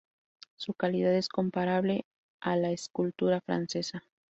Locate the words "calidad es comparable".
0.73-2.07